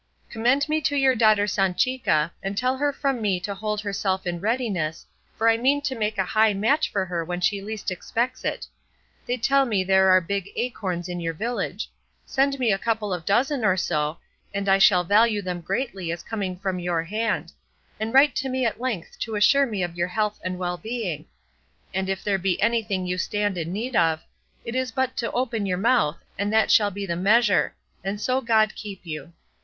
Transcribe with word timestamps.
Commend 0.31 0.67
me 0.67 0.81
to 0.81 0.95
your 0.95 1.13
daughter 1.13 1.45
Sanchica, 1.45 2.31
and 2.41 2.57
tell 2.57 2.75
her 2.75 2.91
from 2.91 3.21
me 3.21 3.39
to 3.41 3.53
hold 3.53 3.81
herself 3.81 4.25
in 4.25 4.39
readiness, 4.39 5.05
for 5.37 5.47
I 5.47 5.57
mean 5.57 5.79
to 5.81 5.93
make 5.93 6.17
a 6.17 6.25
high 6.25 6.55
match 6.55 6.91
for 6.91 7.05
her 7.05 7.23
when 7.23 7.39
she 7.39 7.61
least 7.61 7.91
expects 7.91 8.43
it. 8.43 8.65
They 9.27 9.37
tell 9.37 9.63
me 9.63 9.83
there 9.83 10.09
are 10.09 10.19
big 10.19 10.49
acorns 10.55 11.07
in 11.07 11.19
your 11.19 11.35
village; 11.35 11.87
send 12.25 12.57
me 12.57 12.71
a 12.73 12.79
couple 12.79 13.13
of 13.13 13.25
dozen 13.27 13.63
or 13.63 13.77
so, 13.77 14.17
and 14.55 14.67
I 14.67 14.79
shall 14.79 15.03
value 15.03 15.39
them 15.39 15.61
greatly 15.61 16.11
as 16.11 16.23
coming 16.23 16.57
from 16.57 16.79
your 16.79 17.03
hand; 17.03 17.51
and 17.99 18.11
write 18.11 18.33
to 18.37 18.49
me 18.49 18.65
at 18.65 18.81
length 18.81 19.19
to 19.19 19.35
assure 19.35 19.67
me 19.67 19.83
of 19.83 19.95
your 19.95 20.07
health 20.07 20.39
and 20.43 20.57
well 20.57 20.77
being; 20.79 21.27
and 21.93 22.09
if 22.09 22.23
there 22.23 22.39
be 22.39 22.59
anything 22.59 23.05
you 23.05 23.19
stand 23.19 23.55
in 23.55 23.71
need 23.71 23.95
of, 23.95 24.23
it 24.65 24.73
is 24.73 24.91
but 24.91 25.15
to 25.17 25.31
open 25.33 25.67
your 25.67 25.77
mouth, 25.77 26.17
and 26.39 26.51
that 26.51 26.71
shall 26.71 26.89
be 26.89 27.05
the 27.05 27.15
measure; 27.15 27.75
and 28.03 28.19
so 28.19 28.41
God 28.41 28.73
keep 28.73 29.05
you. 29.05 29.33